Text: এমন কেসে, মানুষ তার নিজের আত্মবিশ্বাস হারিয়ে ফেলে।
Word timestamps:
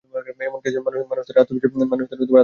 এমন 0.41 0.59
কেসে, 0.63 0.79
মানুষ 0.79 1.01
তার 1.07 1.37
নিজের 1.37 1.41
আত্মবিশ্বাস 1.41 1.71
হারিয়ে 1.91 2.09
ফেলে। 2.11 2.39